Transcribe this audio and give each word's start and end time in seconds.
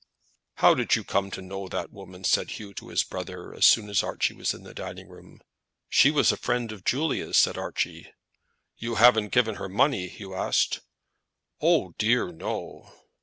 "How 0.55 0.73
did 0.73 0.95
you 0.95 1.03
come 1.03 1.29
to 1.29 1.43
know 1.43 1.67
that 1.67 1.91
woman?" 1.93 2.23
said 2.23 2.49
Hugh 2.49 2.73
to 2.73 2.87
his 2.87 3.03
brother, 3.03 3.53
as 3.53 3.67
soon 3.67 3.87
as 3.87 4.01
Archie 4.01 4.33
was 4.33 4.51
in 4.51 4.63
the 4.63 4.73
dining 4.73 5.07
room. 5.07 5.41
"She 5.89 6.09
was 6.09 6.31
a 6.31 6.37
friend 6.37 6.71
of 6.71 6.83
Julia's," 6.83 7.37
said 7.37 7.55
Archie. 7.55 8.11
"You 8.77 8.95
haven't 8.95 9.29
given 9.31 9.57
her 9.57 9.69
money?" 9.69 10.07
Hugh 10.07 10.33
asked. 10.33 10.79
"O 11.61 11.93
dear, 11.99 12.31
no," 12.31 12.85
said 12.89 12.93
Archie. 12.95 12.99